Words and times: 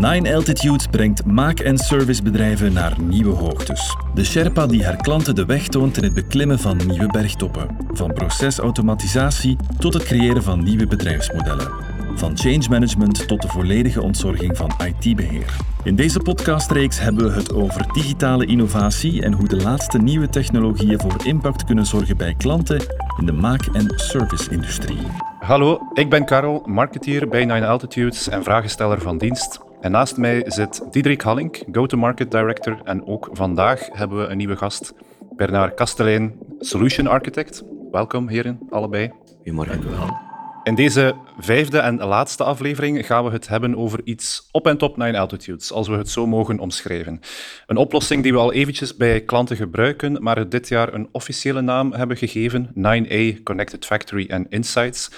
Nine 0.00 0.34
Altitudes 0.34 0.86
brengt 0.86 1.24
maak- 1.24 1.60
en 1.60 1.78
servicebedrijven 1.78 2.72
naar 2.72 3.00
nieuwe 3.00 3.34
hoogtes. 3.34 3.96
De 4.14 4.24
Sherpa 4.24 4.66
die 4.66 4.84
haar 4.84 4.96
klanten 4.96 5.34
de 5.34 5.44
weg 5.44 5.68
toont 5.68 5.96
in 5.96 6.04
het 6.04 6.14
beklimmen 6.14 6.58
van 6.58 6.80
nieuwe 6.86 7.06
bergtoppen. 7.06 7.76
Van 7.92 8.12
procesautomatisatie 8.12 9.56
tot 9.78 9.94
het 9.94 10.02
creëren 10.02 10.42
van 10.42 10.62
nieuwe 10.62 10.86
bedrijfsmodellen. 10.86 11.72
Van 12.14 12.38
change 12.38 12.68
management 12.68 13.28
tot 13.28 13.42
de 13.42 13.48
volledige 13.48 14.02
ontzorging 14.02 14.56
van 14.56 14.70
IT-beheer. 14.84 15.56
In 15.84 15.96
deze 15.96 16.20
podcastreeks 16.20 17.00
hebben 17.00 17.28
we 17.28 17.32
het 17.32 17.52
over 17.52 17.92
digitale 17.92 18.46
innovatie 18.46 19.22
en 19.22 19.32
hoe 19.32 19.48
de 19.48 19.62
laatste 19.62 19.98
nieuwe 19.98 20.28
technologieën 20.28 21.00
voor 21.00 21.16
impact 21.24 21.64
kunnen 21.64 21.86
zorgen 21.86 22.16
bij 22.16 22.34
klanten 22.34 22.80
in 23.20 23.26
de 23.26 23.32
maak- 23.32 23.66
en 23.72 23.92
service-industrie. 23.94 24.98
Hallo, 25.40 25.78
ik 25.94 26.10
ben 26.10 26.24
Karel, 26.24 26.62
marketeer 26.64 27.28
bij 27.28 27.44
Nine 27.44 27.66
Altitudes 27.66 28.28
en 28.28 28.42
vragensteller 28.42 29.00
van 29.00 29.18
dienst. 29.18 29.64
En 29.80 29.90
naast 29.90 30.16
mij 30.16 30.42
zit 30.46 30.82
Diederik 30.90 31.22
Hallink, 31.22 31.62
Go-to-Market 31.72 32.30
Director. 32.30 32.80
En 32.84 33.06
ook 33.06 33.28
vandaag 33.32 33.88
hebben 33.92 34.18
we 34.18 34.26
een 34.26 34.36
nieuwe 34.36 34.56
gast, 34.56 34.94
Bernard 35.36 35.74
Kastelein, 35.74 36.38
Solution 36.58 37.06
Architect. 37.06 37.62
Welkom 37.90 38.28
heren, 38.28 38.58
allebei. 38.70 39.12
Goedemorgen. 39.36 40.24
In 40.62 40.74
deze 40.74 41.14
vijfde 41.38 41.78
en 41.78 41.96
laatste 41.96 42.44
aflevering 42.44 43.06
gaan 43.06 43.24
we 43.24 43.30
het 43.30 43.48
hebben 43.48 43.76
over 43.76 44.00
iets 44.04 44.48
op 44.52 44.66
en 44.66 44.78
top 44.78 44.96
Nine 44.96 45.18
Altitudes, 45.18 45.72
als 45.72 45.88
we 45.88 45.96
het 45.96 46.10
zo 46.10 46.26
mogen 46.26 46.58
omschrijven. 46.58 47.20
Een 47.66 47.76
oplossing 47.76 48.22
die 48.22 48.32
we 48.32 48.38
al 48.38 48.52
eventjes 48.52 48.96
bij 48.96 49.20
klanten 49.20 49.56
gebruiken, 49.56 50.22
maar 50.22 50.36
het 50.36 50.50
dit 50.50 50.68
jaar 50.68 50.94
een 50.94 51.08
officiële 51.12 51.60
naam 51.60 51.92
hebben 51.92 52.16
gegeven, 52.16 52.70
9A 52.74 53.42
Connected 53.42 53.86
Factory 53.86 54.30
and 54.30 54.46
Insights. 54.48 55.10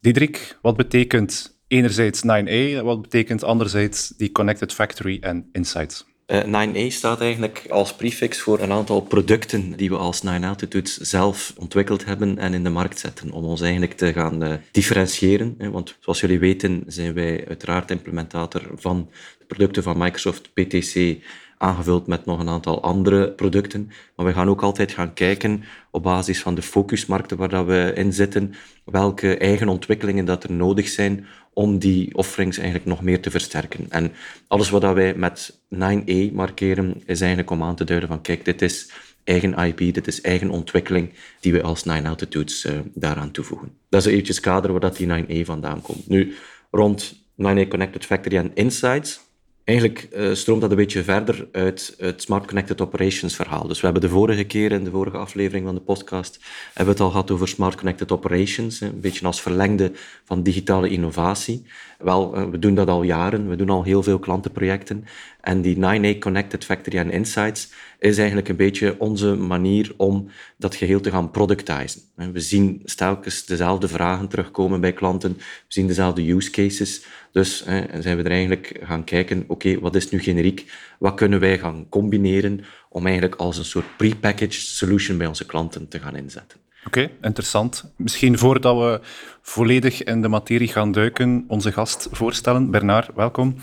Diederik, 0.00 0.58
wat 0.62 0.76
betekent 0.76 1.59
enerzijds 1.70 2.22
9A, 2.22 2.82
wat 2.82 3.02
betekent 3.02 3.44
anderzijds 3.44 4.12
die 4.16 4.32
Connected 4.32 4.72
Factory 4.72 5.18
and 5.22 5.44
Insights? 5.52 6.08
Uh, 6.26 6.66
9A 6.66 6.86
staat 6.86 7.20
eigenlijk 7.20 7.66
als 7.68 7.94
prefix 7.94 8.40
voor 8.40 8.60
een 8.60 8.72
aantal 8.72 9.00
producten 9.00 9.76
die 9.76 9.88
we 9.88 9.96
als 9.96 10.22
Nine 10.22 10.48
Altitudes 10.48 10.96
zelf 10.96 11.52
ontwikkeld 11.56 12.04
hebben 12.04 12.38
en 12.38 12.54
in 12.54 12.64
de 12.64 12.70
markt 12.70 12.98
zetten, 12.98 13.30
om 13.30 13.44
ons 13.44 13.60
eigenlijk 13.60 13.92
te 13.92 14.12
gaan 14.12 14.44
uh, 14.44 14.54
differentiëren. 14.70 15.54
Hè, 15.58 15.70
want 15.70 15.96
zoals 16.00 16.20
jullie 16.20 16.38
weten 16.38 16.82
zijn 16.86 17.14
wij 17.14 17.44
uiteraard 17.48 17.90
implementator 17.90 18.62
van 18.74 19.08
de 19.38 19.44
producten 19.44 19.82
van 19.82 19.98
Microsoft 19.98 20.52
PTC, 20.52 21.16
aangevuld 21.60 22.06
met 22.06 22.24
nog 22.24 22.40
een 22.40 22.48
aantal 22.48 22.82
andere 22.82 23.30
producten. 23.30 23.90
Maar 24.16 24.26
we 24.26 24.32
gaan 24.32 24.48
ook 24.48 24.62
altijd 24.62 24.92
gaan 24.92 25.12
kijken 25.12 25.64
op 25.90 26.02
basis 26.02 26.42
van 26.42 26.54
de 26.54 26.62
focusmarkten 26.62 27.36
waar 27.36 27.48
dat 27.48 27.66
we 27.66 27.92
in 27.94 28.12
zitten, 28.12 28.54
welke 28.84 29.36
eigen 29.36 29.68
ontwikkelingen 29.68 30.24
dat 30.24 30.44
er 30.44 30.52
nodig 30.52 30.88
zijn 30.88 31.26
om 31.52 31.78
die 31.78 32.14
offerings 32.14 32.56
eigenlijk 32.58 32.88
nog 32.88 33.02
meer 33.02 33.20
te 33.20 33.30
versterken. 33.30 33.86
En 33.88 34.12
alles 34.46 34.70
wat 34.70 34.82
wij 34.82 35.14
met 35.14 35.60
9A 35.74 36.32
markeren, 36.32 37.02
is 37.06 37.20
eigenlijk 37.20 37.50
om 37.50 37.62
aan 37.62 37.76
te 37.76 37.84
duiden 37.84 38.08
van 38.08 38.22
kijk, 38.22 38.44
dit 38.44 38.62
is 38.62 38.90
eigen 39.24 39.54
IP, 39.54 39.94
dit 39.94 40.06
is 40.06 40.20
eigen 40.20 40.50
ontwikkeling 40.50 41.12
die 41.40 41.52
we 41.52 41.62
als 41.62 41.84
9 41.84 42.06
Altitudes 42.06 42.64
uh, 42.64 42.72
daaraan 42.94 43.30
toevoegen. 43.30 43.72
Dat 43.88 44.06
is 44.06 44.12
eventjes 44.12 44.40
kader 44.40 44.70
waar 44.70 44.80
dat 44.80 44.96
die 44.96 45.06
9A 45.06 45.44
vandaan 45.44 45.82
komt. 45.82 46.08
Nu, 46.08 46.34
rond 46.70 47.14
9A 47.32 47.68
Connected 47.68 48.06
Factory 48.06 48.36
en 48.36 48.50
Insights, 48.54 49.29
Eigenlijk 49.70 50.08
uh, 50.12 50.34
stroomt 50.34 50.60
dat 50.60 50.70
een 50.70 50.76
beetje 50.76 51.02
verder 51.02 51.48
uit 51.52 51.94
het 51.98 52.22
Smart 52.22 52.46
Connected 52.46 52.80
Operations 52.80 53.36
verhaal. 53.36 53.66
Dus 53.66 53.78
we 53.78 53.84
hebben 53.84 54.02
de 54.02 54.08
vorige 54.08 54.44
keer 54.44 54.72
in 54.72 54.84
de 54.84 54.90
vorige 54.90 55.16
aflevering 55.16 55.64
van 55.64 55.74
de 55.74 55.80
podcast 55.80 56.38
hebben 56.66 56.84
we 56.84 56.90
het 56.90 57.00
al 57.00 57.10
gehad 57.10 57.30
over 57.30 57.48
Smart 57.48 57.76
Connected 57.76 58.12
Operations, 58.12 58.80
een 58.80 59.00
beetje 59.00 59.26
als 59.26 59.42
verlengde 59.42 59.92
van 60.24 60.42
digitale 60.42 60.88
innovatie. 60.88 61.66
Wel, 61.98 62.38
uh, 62.38 62.44
we 62.50 62.58
doen 62.58 62.74
dat 62.74 62.88
al 62.88 63.02
jaren, 63.02 63.48
we 63.48 63.56
doen 63.56 63.70
al 63.70 63.82
heel 63.82 64.02
veel 64.02 64.18
klantenprojecten. 64.18 65.04
En 65.40 65.62
die 65.62 65.76
9A 65.76 66.18
Connected 66.18 66.64
Factory 66.64 66.98
and 66.98 67.10
Insights 67.10 67.72
is 68.00 68.18
eigenlijk 68.18 68.48
een 68.48 68.56
beetje 68.56 68.94
onze 68.98 69.34
manier 69.34 69.92
om 69.96 70.30
dat 70.56 70.74
geheel 70.74 71.00
te 71.00 71.10
gaan 71.10 71.30
productizen. 71.30 72.00
We 72.14 72.40
zien 72.40 72.82
telkens 72.96 73.44
dezelfde 73.44 73.88
vragen 73.88 74.28
terugkomen 74.28 74.80
bij 74.80 74.92
klanten, 74.92 75.32
we 75.36 75.42
zien 75.68 75.86
dezelfde 75.86 76.32
use 76.32 76.50
cases. 76.50 77.04
Dus 77.32 77.62
hè, 77.64 78.02
zijn 78.02 78.16
we 78.16 78.22
er 78.22 78.30
eigenlijk 78.30 78.80
gaan 78.82 79.04
kijken, 79.04 79.44
oké, 79.46 79.80
wat 79.80 79.94
is 79.94 80.10
nu 80.10 80.18
generiek? 80.18 80.72
Wat 80.98 81.14
kunnen 81.14 81.40
wij 81.40 81.58
gaan 81.58 81.86
combineren 81.88 82.60
om 82.88 83.06
eigenlijk 83.06 83.34
als 83.34 83.58
een 83.58 83.64
soort 83.64 83.96
prepackaged 83.96 84.52
solution 84.52 85.18
bij 85.18 85.26
onze 85.26 85.46
klanten 85.46 85.88
te 85.88 85.98
gaan 85.98 86.16
inzetten? 86.16 86.58
Oké, 86.86 87.10
interessant. 87.22 87.92
Misschien 87.96 88.38
voordat 88.38 88.76
we 88.76 89.00
volledig 89.42 90.02
in 90.04 90.22
de 90.22 90.28
materie 90.28 90.68
gaan 90.68 90.92
duiken, 90.92 91.44
onze 91.48 91.72
gast 91.72 92.08
voorstellen. 92.10 92.70
Bernard, 92.70 93.14
welkom. 93.14 93.56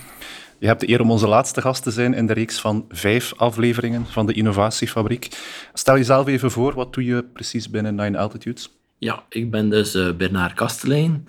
Je 0.60 0.68
hebt 0.68 0.80
de 0.80 0.90
eer 0.90 1.02
om 1.02 1.12
onze 1.12 1.28
laatste 1.28 1.62
gast 1.62 1.84
te 1.84 1.92
zijn 1.92 2.14
in 2.14 2.26
de 2.26 2.34
reeks 2.34 2.60
van 2.60 2.86
vijf 2.90 3.34
afleveringen 3.36 4.06
van 4.06 4.26
de 4.26 4.34
Innovatiefabriek. 4.34 5.28
Stel 5.74 5.96
jezelf 5.96 6.28
even 6.28 6.52
voor, 6.52 6.74
wat 6.74 6.94
doe 6.94 7.06
je 7.06 7.24
precies 7.34 7.70
binnen 7.70 7.96
Nine 7.96 8.18
Altitudes? 8.18 8.70
Ja, 8.98 9.24
ik 9.30 9.52
ben 9.52 9.70
dus 9.70 9.96
uh, 9.96 10.12
Bernard 10.12 10.54
Kastelein. 10.54 11.28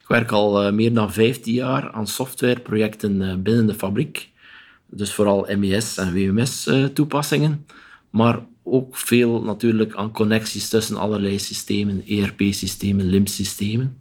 Ik 0.00 0.08
werk 0.08 0.30
al 0.30 0.66
uh, 0.66 0.72
meer 0.72 0.94
dan 0.94 1.12
15 1.12 1.54
jaar 1.54 1.90
aan 1.90 2.06
softwareprojecten 2.06 3.20
uh, 3.20 3.34
binnen 3.34 3.66
de 3.66 3.74
fabriek. 3.74 4.30
Dus 4.86 5.12
vooral 5.12 5.46
MES 5.56 5.96
en 5.96 6.12
WMS-toepassingen. 6.12 7.66
maar 8.10 8.38
ook 8.62 8.96
veel 8.96 9.42
natuurlijk 9.42 9.94
aan 9.94 10.12
connecties 10.12 10.68
tussen 10.68 10.96
allerlei 10.96 11.38
systemen, 11.38 12.02
ERP-systemen, 12.06 13.06
LIMS-systemen. 13.06 13.98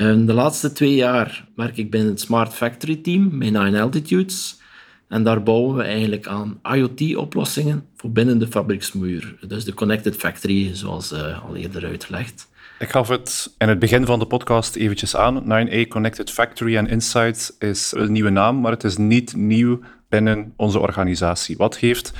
De 0.00 0.32
laatste 0.32 0.72
twee 0.72 0.94
jaar 0.94 1.48
werk 1.56 1.76
ik 1.76 1.90
binnen 1.90 2.10
het 2.10 2.20
Smart 2.20 2.54
Factory 2.54 2.96
team 2.96 3.38
bij 3.38 3.50
Nine 3.50 3.80
Altitudes. 3.80 4.60
En 5.08 5.24
daar 5.24 5.42
bouwen 5.42 5.76
we 5.76 5.82
eigenlijk 5.82 6.26
aan 6.26 6.60
IoT-oplossingen 6.72 7.86
voor 7.96 8.10
binnen 8.10 8.38
de 8.38 8.46
fabrieksmuur. 8.46 9.36
Dus 9.46 9.64
de 9.64 9.74
Connected 9.74 10.16
Factory, 10.16 10.74
zoals 10.74 11.12
uh, 11.12 11.44
al 11.44 11.56
eerder 11.56 11.86
uitgelegd. 11.86 12.48
Ik 12.78 12.90
gaf 12.90 13.08
het 13.08 13.54
in 13.58 13.68
het 13.68 13.78
begin 13.78 14.06
van 14.06 14.18
de 14.18 14.26
podcast 14.26 14.76
eventjes 14.76 15.16
aan. 15.16 15.68
9A 15.68 15.88
Connected 15.88 16.30
Factory 16.30 16.78
and 16.78 16.88
Insights 16.88 17.56
is 17.58 17.92
een 17.96 18.12
nieuwe 18.12 18.30
naam, 18.30 18.60
maar 18.60 18.72
het 18.72 18.84
is 18.84 18.96
niet 18.96 19.36
nieuw 19.36 19.80
binnen 20.08 20.52
onze 20.56 20.78
organisatie. 20.78 21.56
Wat 21.56 21.78
heeft 21.78 22.12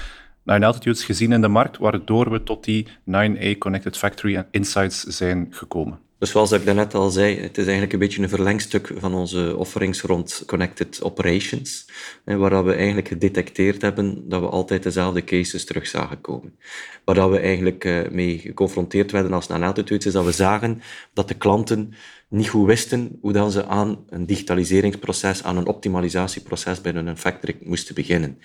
Nine 0.44 0.66
Altitudes 0.66 1.04
gezien 1.04 1.32
in 1.32 1.40
de 1.40 1.48
markt, 1.48 1.78
waardoor 1.78 2.30
we 2.30 2.42
tot 2.42 2.64
die 2.64 2.86
9A 3.10 3.58
Connected 3.58 3.96
Factory 3.96 4.36
and 4.36 4.46
Insights 4.50 5.02
zijn 5.02 5.46
gekomen? 5.50 6.08
Dus 6.20 6.30
zoals 6.30 6.52
ik 6.52 6.64
daarnet 6.64 6.94
al 6.94 7.10
zei, 7.10 7.40
het 7.40 7.58
is 7.58 7.64
eigenlijk 7.64 7.92
een 7.92 7.98
beetje 7.98 8.22
een 8.22 8.28
verlengstuk 8.28 8.92
van 8.96 9.14
onze 9.14 9.56
offerings 9.56 10.02
rond 10.02 10.42
Connected 10.46 11.02
Operations, 11.02 11.86
waar 12.24 12.64
we 12.64 12.72
eigenlijk 12.74 13.08
gedetecteerd 13.08 13.82
hebben 13.82 14.28
dat 14.28 14.40
we 14.40 14.46
altijd 14.46 14.82
dezelfde 14.82 15.24
cases 15.24 15.64
terug 15.64 15.86
zagen 15.86 16.20
komen. 16.20 16.58
Waar 17.04 17.30
we 17.30 17.38
eigenlijk 17.38 18.08
mee 18.10 18.38
geconfronteerd 18.38 19.10
werden 19.10 19.32
als 19.32 19.46
Nanatitudes, 19.46 20.06
is 20.06 20.12
dat 20.12 20.24
we 20.24 20.32
zagen 20.32 20.82
dat 21.12 21.28
de 21.28 21.34
klanten 21.34 21.94
niet 22.30 22.48
goed 22.48 22.66
wisten 22.66 23.18
hoe 23.20 23.32
dan 23.32 23.50
ze 23.50 23.66
aan 23.66 24.04
een 24.08 24.26
digitaliseringsproces, 24.26 25.44
aan 25.44 25.56
een 25.56 25.66
optimalisatieproces 25.66 26.80
binnen 26.80 27.06
een 27.06 27.16
factory 27.16 27.56
moesten 27.64 27.94
beginnen. 27.94 28.38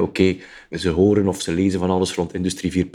Oké, 0.00 0.36
ze 0.70 0.88
horen 0.88 1.28
of 1.28 1.40
ze 1.40 1.52
lezen 1.52 1.80
van 1.80 1.90
alles 1.90 2.14
rond 2.14 2.34
Industrie 2.34 2.86
4.0. 2.86 2.90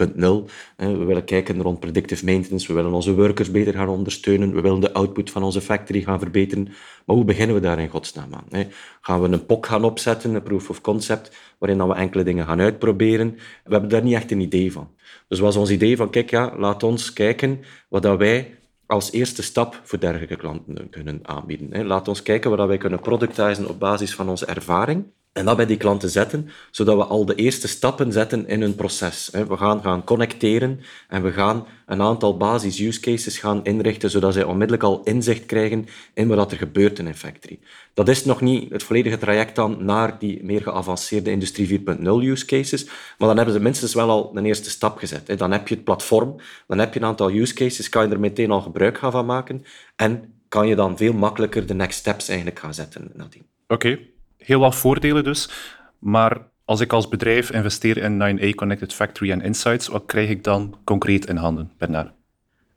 We 0.75 1.05
willen 1.05 1.23
kijken 1.23 1.61
rond 1.61 1.79
predictive 1.79 2.25
maintenance, 2.25 2.67
we 2.67 2.73
willen 2.73 2.93
onze 2.93 3.15
workers 3.15 3.51
beter 3.51 3.73
gaan 3.73 3.87
ondersteunen, 3.87 4.53
we 4.53 4.61
willen 4.61 4.79
de 4.79 4.93
output 4.93 5.31
van 5.31 5.43
onze 5.43 5.61
factory 5.61 6.01
gaan 6.01 6.19
verbeteren. 6.19 6.63
Maar 7.05 7.15
hoe 7.15 7.25
beginnen 7.25 7.55
we 7.55 7.61
daar 7.61 7.79
in 7.79 7.89
godsnaam 7.89 8.33
aan? 8.33 8.65
Gaan 9.01 9.21
we 9.21 9.27
een 9.27 9.45
POC 9.45 9.65
gaan 9.65 9.83
opzetten, 9.83 10.33
een 10.33 10.43
proof 10.43 10.69
of 10.69 10.81
concept, 10.81 11.37
waarin 11.57 11.87
we 11.87 11.93
enkele 11.93 12.23
dingen 12.23 12.45
gaan 12.45 12.59
uitproberen? 12.59 13.31
We 13.63 13.71
hebben 13.71 13.89
daar 13.89 14.03
niet 14.03 14.15
echt 14.15 14.31
een 14.31 14.41
idee 14.41 14.71
van. 14.71 14.89
Dus 15.27 15.39
was 15.39 15.55
ons 15.55 15.69
idee 15.69 15.97
van, 15.97 16.09
kijk 16.09 16.29
ja, 16.29 16.53
laat 16.57 16.83
ons 16.83 17.13
kijken 17.13 17.59
wat 17.89 18.01
dat 18.01 18.17
wij 18.17 18.56
als 18.87 19.11
eerste 19.11 19.43
stap 19.43 19.81
voor 19.83 19.99
dergelijke 19.99 20.35
klanten 20.35 20.89
kunnen 20.89 21.19
aanbieden. 21.21 21.85
Laat 21.85 22.07
ons 22.07 22.23
kijken 22.23 22.49
wat 22.49 22.67
wij 22.67 22.77
kunnen 22.77 22.99
productizen 22.99 23.69
op 23.69 23.79
basis 23.79 24.15
van 24.15 24.29
onze 24.29 24.45
ervaring 24.45 25.05
en 25.37 25.45
dat 25.45 25.55
bij 25.55 25.66
die 25.66 25.78
klanten 25.78 26.09
zetten, 26.09 26.49
zodat 26.72 26.97
we 26.97 27.03
al 27.03 27.25
de 27.25 27.35
eerste 27.35 27.67
stappen 27.67 28.11
zetten 28.11 28.47
in 28.47 28.61
hun 28.61 28.75
proces. 28.75 29.29
We 29.47 29.57
gaan 29.57 29.81
gaan 29.81 30.03
connecteren 30.03 30.79
en 31.07 31.23
we 31.23 31.31
gaan 31.31 31.66
een 31.85 32.01
aantal 32.01 32.37
basis 32.37 32.79
use 32.79 32.99
cases 32.99 33.37
gaan 33.37 33.63
inrichten, 33.63 34.09
zodat 34.09 34.34
zij 34.34 34.43
onmiddellijk 34.43 34.84
al 34.84 35.01
inzicht 35.03 35.45
krijgen 35.45 35.87
in 36.13 36.28
wat 36.28 36.51
er 36.51 36.57
gebeurt 36.57 36.99
in 36.99 37.16
factory. 37.16 37.59
Dat 37.93 38.07
is 38.07 38.25
nog 38.25 38.41
niet 38.41 38.72
het 38.72 38.84
volledige 38.84 39.17
traject 39.17 39.55
dan 39.55 39.85
naar 39.85 40.19
die 40.19 40.43
meer 40.43 40.61
geavanceerde 40.61 41.31
Industrie 41.31 41.79
4.0 41.79 42.03
use 42.03 42.45
cases, 42.45 42.85
maar 42.85 43.28
dan 43.28 43.35
hebben 43.35 43.53
ze 43.53 43.61
minstens 43.61 43.93
wel 43.93 44.09
al 44.09 44.31
een 44.33 44.45
eerste 44.45 44.69
stap 44.69 44.97
gezet. 44.97 45.37
Dan 45.37 45.51
heb 45.51 45.67
je 45.67 45.75
het 45.75 45.83
platform, 45.83 46.35
dan 46.67 46.78
heb 46.78 46.93
je 46.93 46.99
een 46.99 47.05
aantal 47.05 47.31
use 47.31 47.53
cases, 47.53 47.90
kan 47.90 48.07
je 48.07 48.13
er 48.13 48.19
meteen 48.19 48.51
al 48.51 48.61
gebruik 48.61 48.97
van 48.97 49.25
maken 49.25 49.63
en 49.95 50.33
kan 50.49 50.67
je 50.67 50.75
dan 50.75 50.97
veel 50.97 51.13
makkelijker 51.13 51.66
de 51.66 51.73
next 51.73 51.99
steps 51.99 52.28
eigenlijk 52.28 52.59
gaan 52.59 52.73
zetten 52.73 53.11
nadien. 53.13 53.45
Oké, 53.67 53.99
heel 54.37 54.59
wat 54.59 54.75
voordelen 54.75 55.23
dus. 55.23 55.49
Maar 55.99 56.47
als 56.66 56.79
ik 56.79 56.93
als 56.93 57.07
bedrijf 57.07 57.51
investeer 57.51 57.97
in 57.97 58.39
9A 58.39 58.55
Connected 58.55 58.93
Factory 58.93 59.31
en 59.31 59.41
Insights, 59.41 59.87
wat 59.87 60.03
krijg 60.05 60.29
ik 60.29 60.43
dan 60.43 60.75
concreet 60.84 61.25
in 61.25 61.35
handen, 61.35 61.72
Bernard? 61.78 62.11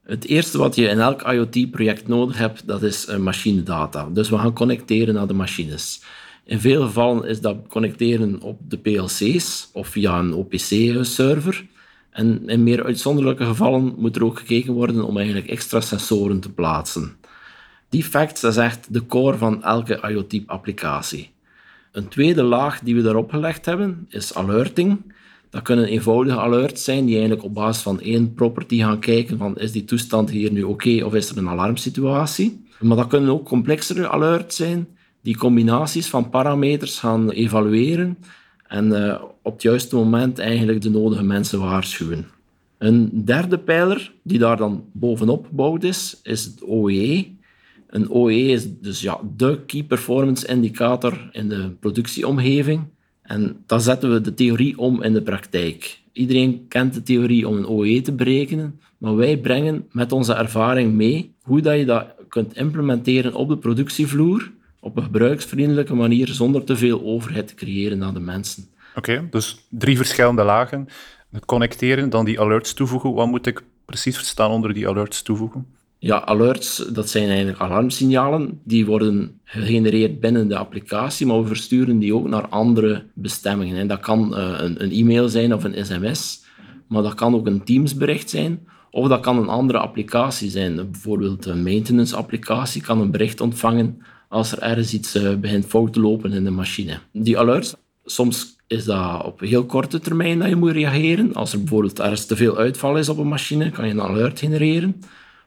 Het 0.02 0.26
eerste 0.26 0.58
wat 0.58 0.74
je 0.74 0.88
in 0.88 1.00
elk 1.00 1.22
IoT-project 1.22 2.08
nodig 2.08 2.38
hebt, 2.38 2.66
dat 2.66 2.82
is 2.82 3.16
machinedata. 3.16 4.08
Dus 4.12 4.30
we 4.30 4.38
gaan 4.38 4.52
connecteren 4.52 5.14
naar 5.14 5.26
de 5.26 5.34
machines. 5.34 6.02
In 6.44 6.60
veel 6.60 6.82
gevallen 6.82 7.28
is 7.28 7.40
dat 7.40 7.56
connecteren 7.68 8.40
op 8.40 8.60
de 8.68 8.78
PLC's 8.78 9.70
of 9.72 9.88
via 9.88 10.18
een 10.18 10.34
OPC-server. 10.34 11.66
En 12.10 12.48
in 12.48 12.62
meer 12.62 12.84
uitzonderlijke 12.84 13.44
gevallen 13.44 13.94
moet 13.98 14.16
er 14.16 14.24
ook 14.24 14.38
gekeken 14.38 14.72
worden 14.72 15.04
om 15.04 15.16
eigenlijk 15.16 15.48
extra 15.48 15.80
sensoren 15.80 16.40
te 16.40 16.52
plaatsen. 16.52 17.16
Die 17.88 18.04
facts 18.04 18.42
is 18.42 18.56
echt 18.56 18.94
de 18.94 19.06
core 19.06 19.36
van 19.36 19.62
elke 19.62 20.00
IoT-applicatie. 20.08 21.30
Een 21.92 22.08
tweede 22.08 22.42
laag 22.42 22.80
die 22.80 22.94
we 22.94 23.02
daarop 23.02 23.30
gelegd 23.30 23.66
hebben 23.66 24.06
is 24.08 24.34
alerting. 24.34 25.12
Dat 25.50 25.62
kunnen 25.62 25.84
eenvoudige 25.84 26.38
alerts 26.38 26.84
zijn 26.84 27.04
die 27.04 27.14
eigenlijk 27.14 27.44
op 27.44 27.54
basis 27.54 27.82
van 27.82 28.00
één 28.00 28.34
property 28.34 28.78
gaan 28.78 28.98
kijken 28.98 29.38
van 29.38 29.58
is 29.58 29.72
die 29.72 29.84
toestand 29.84 30.30
hier 30.30 30.52
nu 30.52 30.62
oké 30.62 31.04
of 31.04 31.14
is 31.14 31.30
er 31.30 31.38
een 31.38 31.48
alarmsituatie. 31.48 32.64
Maar 32.80 32.96
dat 32.96 33.06
kunnen 33.06 33.30
ook 33.30 33.44
complexere 33.44 34.08
alerts 34.08 34.56
zijn 34.56 34.88
die 35.20 35.36
combinaties 35.36 36.06
van 36.06 36.30
parameters 36.30 36.98
gaan 36.98 37.30
evalueren 37.30 38.18
en 38.66 38.86
uh, 38.86 39.22
op 39.42 39.52
het 39.52 39.62
juiste 39.62 39.96
moment 39.96 40.38
eigenlijk 40.38 40.80
de 40.80 40.90
nodige 40.90 41.22
mensen 41.22 41.60
waarschuwen. 41.60 42.26
Een 42.78 43.24
derde 43.24 43.58
pijler 43.58 44.12
die 44.22 44.38
daar 44.38 44.56
dan 44.56 44.84
bovenop 44.92 45.46
gebouwd 45.46 45.82
is, 45.82 46.20
is 46.22 46.44
het 46.44 46.62
OEE. 46.68 47.38
Een 47.90 48.10
OEE 48.10 48.46
is 48.46 48.78
dus 48.80 49.00
ja, 49.00 49.20
de 49.36 49.60
key 49.66 49.82
performance 49.82 50.46
indicator 50.46 51.28
in 51.32 51.48
de 51.48 51.70
productieomgeving. 51.80 52.82
En 53.22 53.62
dan 53.66 53.80
zetten 53.80 54.12
we 54.12 54.20
de 54.20 54.34
theorie 54.34 54.78
om 54.78 55.02
in 55.02 55.12
de 55.12 55.22
praktijk. 55.22 56.00
Iedereen 56.12 56.64
kent 56.68 56.94
de 56.94 57.02
theorie 57.02 57.48
om 57.48 57.56
een 57.56 57.68
OE 57.68 58.00
te 58.00 58.12
berekenen, 58.12 58.80
maar 58.98 59.16
wij 59.16 59.38
brengen 59.38 59.86
met 59.92 60.12
onze 60.12 60.34
ervaring 60.34 60.92
mee 60.92 61.34
hoe 61.42 61.60
dat 61.60 61.78
je 61.78 61.84
dat 61.84 62.14
kunt 62.28 62.56
implementeren 62.56 63.34
op 63.34 63.48
de 63.48 63.56
productievloer 63.58 64.50
op 64.80 64.96
een 64.96 65.02
gebruiksvriendelijke 65.02 65.94
manier 65.94 66.28
zonder 66.28 66.64
te 66.64 66.76
veel 66.76 67.02
overheid 67.02 67.48
te 67.48 67.54
creëren 67.54 68.02
aan 68.02 68.14
de 68.14 68.20
mensen. 68.20 68.64
Oké, 68.94 69.26
dus 69.30 69.66
drie 69.68 69.96
verschillende 69.96 70.42
lagen. 70.42 70.88
Het 71.30 71.44
connecteren, 71.44 72.10
dan 72.10 72.24
die 72.24 72.40
alerts 72.40 72.72
toevoegen. 72.72 73.12
Wat 73.12 73.26
moet 73.26 73.46
ik 73.46 73.62
precies 73.84 74.16
verstaan 74.16 74.50
onder 74.50 74.74
die 74.74 74.88
alerts 74.88 75.22
toevoegen? 75.22 75.66
Ja, 76.02 76.24
alerts, 76.24 76.76
dat 76.76 77.08
zijn 77.08 77.28
eigenlijk 77.28 77.60
alarmsignalen. 77.60 78.60
Die 78.64 78.86
worden 78.86 79.40
gegenereerd 79.44 80.20
binnen 80.20 80.48
de 80.48 80.56
applicatie, 80.56 81.26
maar 81.26 81.40
we 81.40 81.46
versturen 81.46 81.98
die 81.98 82.14
ook 82.14 82.28
naar 82.28 82.48
andere 82.48 83.04
bestemmingen. 83.14 83.76
En 83.76 83.86
dat 83.86 84.00
kan 84.00 84.34
uh, 84.38 84.54
een, 84.58 84.90
e-mail 84.90 85.28
zijn 85.28 85.54
of 85.54 85.64
een 85.64 85.84
sms, 85.86 86.44
maar 86.88 87.02
dat 87.02 87.14
kan 87.14 87.34
ook 87.34 87.46
een 87.46 87.64
Teams-bericht 87.64 88.30
zijn. 88.30 88.66
Of 88.90 89.08
dat 89.08 89.20
kan 89.20 89.38
een 89.38 89.48
andere 89.48 89.78
applicatie 89.78 90.50
zijn. 90.50 90.90
Bijvoorbeeld 90.90 91.46
een 91.46 91.62
maintenance-applicatie 91.62 92.82
kan 92.82 93.00
een 93.00 93.10
bericht 93.10 93.40
ontvangen 93.40 94.02
als 94.28 94.52
er 94.52 94.58
ergens 94.58 94.94
iets 94.94 95.16
uh, 95.16 95.34
begint 95.34 95.66
fout 95.66 95.92
te 95.92 96.00
lopen 96.00 96.32
in 96.32 96.44
de 96.44 96.50
machine. 96.50 96.98
Die 97.12 97.38
alerts, 97.38 97.74
soms 98.04 98.56
is 98.66 98.84
dat 98.84 99.24
op 99.24 99.40
heel 99.40 99.64
korte 99.64 99.98
termijn 99.98 100.38
dat 100.38 100.48
je 100.48 100.56
moet 100.56 100.72
reageren. 100.72 101.34
Als 101.34 101.52
er 101.52 101.58
bijvoorbeeld 101.58 102.00
ergens 102.00 102.26
te 102.26 102.36
veel 102.36 102.56
uitval 102.56 102.98
is 102.98 103.08
op 103.08 103.18
een 103.18 103.28
machine, 103.28 103.70
kan 103.70 103.86
je 103.86 103.92
een 103.92 104.02
alert 104.02 104.38
genereren. 104.38 105.00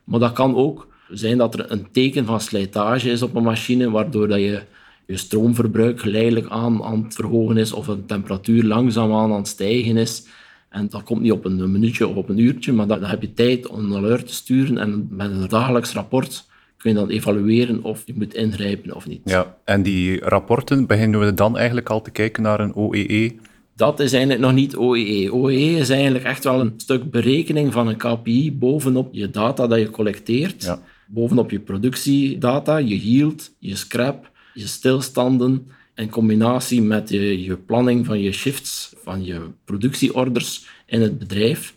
Maar 0.04 0.20
dat 0.20 0.32
kan 0.32 0.56
ook 0.56 0.88
zijn 1.08 1.38
dat 1.38 1.54
er 1.54 1.72
een 1.72 1.90
teken 1.90 2.24
van 2.24 2.40
slijtage 2.40 3.10
is 3.10 3.22
op 3.22 3.34
een 3.34 3.42
machine, 3.42 3.90
waardoor 3.90 4.28
dat 4.28 4.38
je 4.38 4.62
je 5.06 5.16
stroomverbruik 5.16 6.00
geleidelijk 6.00 6.48
aan, 6.48 6.82
aan 6.82 7.02
het 7.02 7.14
verhogen 7.14 7.56
is 7.56 7.72
of 7.72 7.86
de 7.86 8.04
temperatuur 8.04 8.64
langzaamaan 8.64 9.30
aan 9.30 9.36
het 9.36 9.48
stijgen 9.48 9.96
is. 9.96 10.26
En 10.68 10.88
dat 10.88 11.02
komt 11.02 11.20
niet 11.20 11.32
op 11.32 11.44
een 11.44 11.72
minuutje 11.72 12.08
of 12.08 12.16
op 12.16 12.28
een 12.28 12.38
uurtje, 12.38 12.72
maar 12.72 12.86
dan 12.86 13.04
heb 13.04 13.22
je 13.22 13.34
tijd 13.34 13.66
om 13.66 13.78
een 13.78 13.96
alert 13.96 14.26
te 14.26 14.34
sturen 14.34 14.78
en 14.78 15.06
met 15.10 15.30
een 15.30 15.48
dagelijks 15.48 15.92
rapport 15.92 16.46
kun 16.84 16.92
je 16.92 16.98
dan 16.98 17.08
evalueren 17.08 17.82
of 17.82 18.02
je 18.06 18.12
moet 18.16 18.34
ingrijpen 18.34 18.94
of 18.94 19.06
niet. 19.06 19.20
Ja, 19.24 19.56
en 19.64 19.82
die 19.82 20.20
rapporten, 20.20 20.86
beginnen 20.86 21.20
we 21.20 21.34
dan 21.34 21.56
eigenlijk 21.56 21.90
al 21.90 22.02
te 22.02 22.10
kijken 22.10 22.42
naar 22.42 22.60
een 22.60 22.76
OEE? 22.76 23.36
Dat 23.76 24.00
is 24.00 24.12
eigenlijk 24.12 24.42
nog 24.42 24.52
niet 24.52 24.76
OEE. 24.76 25.34
OEE 25.34 25.78
is 25.78 25.88
eigenlijk 25.88 26.24
echt 26.24 26.44
wel 26.44 26.60
een 26.60 26.72
stuk 26.76 27.10
berekening 27.10 27.72
van 27.72 27.88
een 27.88 27.96
KPI 27.96 28.52
bovenop 28.52 29.08
je 29.12 29.30
data 29.30 29.66
dat 29.66 29.78
je 29.78 29.90
collecteert. 29.90 30.62
Ja. 30.62 30.82
Bovenop 31.06 31.50
je 31.50 31.60
productiedata, 31.60 32.76
je 32.76 32.98
yield, 32.98 33.50
je 33.58 33.76
scrap, 33.76 34.30
je 34.54 34.66
stilstanden. 34.66 35.66
In 35.94 36.10
combinatie 36.10 36.82
met 36.82 37.08
je, 37.08 37.44
je 37.44 37.56
planning 37.56 38.06
van 38.06 38.20
je 38.20 38.32
shifts, 38.32 38.94
van 39.02 39.24
je 39.24 39.40
productieorders 39.64 40.66
in 40.86 41.00
het 41.00 41.18
bedrijf 41.18 41.74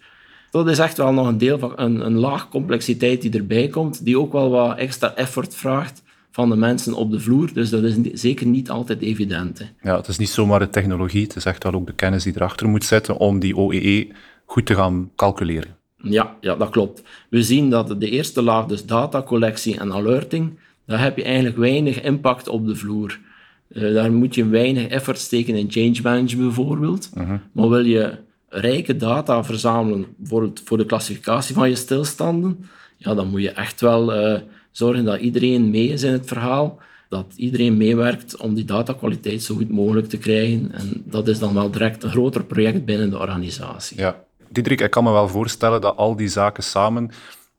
dat 0.51 0.67
is 0.67 0.79
echt 0.79 0.97
wel 0.97 1.13
nog 1.13 1.27
een 1.27 1.37
deel 1.37 1.59
van 1.59 1.73
een, 1.75 2.05
een 2.05 2.17
laag 2.17 2.49
complexiteit 2.49 3.21
die 3.21 3.31
erbij 3.31 3.67
komt, 3.67 4.05
die 4.05 4.19
ook 4.19 4.31
wel 4.31 4.49
wat 4.49 4.77
extra 4.77 5.15
effort 5.15 5.55
vraagt 5.55 6.03
van 6.37 6.49
de 6.49 6.55
mensen 6.55 6.93
op 6.93 7.11
de 7.11 7.19
vloer. 7.19 7.49
Dus 7.53 7.69
dat 7.69 7.83
is 7.83 7.95
zeker 8.13 8.45
niet 8.45 8.69
altijd 8.69 9.01
evident. 9.01 9.59
Hè. 9.59 9.65
Ja, 9.89 9.97
het 9.97 10.07
is 10.07 10.17
niet 10.17 10.29
zomaar 10.29 10.59
de 10.59 10.69
technologie, 10.69 11.23
het 11.23 11.35
is 11.35 11.45
echt 11.45 11.63
wel 11.63 11.73
ook 11.73 11.87
de 11.87 11.93
kennis 11.93 12.23
die 12.23 12.33
erachter 12.35 12.67
moet 12.67 12.83
zitten 12.83 13.17
om 13.17 13.39
die 13.39 13.57
OEE 13.57 14.07
goed 14.45 14.65
te 14.65 14.75
gaan 14.75 15.11
calculeren. 15.15 15.75
Ja, 15.97 16.35
ja, 16.41 16.55
dat 16.55 16.69
klopt. 16.69 17.03
We 17.29 17.43
zien 17.43 17.69
dat 17.69 17.99
de 17.99 18.09
eerste 18.09 18.41
laag, 18.41 18.65
dus 18.65 18.85
datacollectie 18.85 19.79
en 19.79 19.93
alerting, 19.93 20.59
daar 20.85 21.01
heb 21.01 21.17
je 21.17 21.23
eigenlijk 21.23 21.57
weinig 21.57 22.01
impact 22.01 22.47
op 22.47 22.67
de 22.67 22.75
vloer. 22.75 23.19
Uh, 23.69 23.93
daar 23.93 24.11
moet 24.11 24.35
je 24.35 24.47
weinig 24.47 24.87
effort 24.87 25.19
steken 25.19 25.55
in 25.55 25.71
change 25.71 25.99
management 26.03 26.55
bijvoorbeeld. 26.55 27.09
Mhm. 27.13 27.37
Maar 27.51 27.69
wil 27.69 27.85
je 27.85 28.17
rijke 28.49 28.95
data 28.95 29.43
verzamelen 29.43 30.05
voor, 30.23 30.51
voor 30.63 30.77
de 30.77 30.85
klassificatie 30.85 31.55
van 31.55 31.69
je 31.69 31.75
stilstanden, 31.75 32.69
ja, 32.97 33.13
dan 33.13 33.27
moet 33.27 33.41
je 33.41 33.51
echt 33.51 33.81
wel 33.81 34.31
uh, 34.31 34.39
zorgen 34.77 35.05
dat 35.05 35.19
iedereen 35.19 35.69
mee 35.69 35.87
is 35.87 36.03
in 36.03 36.11
het 36.11 36.27
verhaal, 36.27 36.79
dat 37.09 37.25
iedereen 37.35 37.77
meewerkt 37.77 38.37
om 38.37 38.53
die 38.53 38.65
datakwaliteit 38.65 39.41
zo 39.41 39.55
goed 39.55 39.69
mogelijk 39.69 40.09
te 40.09 40.17
krijgen. 40.17 40.71
En 40.71 41.03
dat 41.05 41.27
is 41.27 41.39
dan 41.39 41.53
wel 41.53 41.71
direct 41.71 42.03
een 42.03 42.09
groter 42.09 42.43
project 42.43 42.85
binnen 42.85 43.09
de 43.09 43.17
organisatie. 43.17 43.97
Ja. 43.97 44.25
Diederik, 44.49 44.81
ik 44.81 44.89
kan 44.91 45.03
me 45.03 45.11
wel 45.11 45.27
voorstellen 45.27 45.81
dat 45.81 45.97
al 45.97 46.15
die 46.15 46.27
zaken 46.27 46.63
samen, 46.63 47.09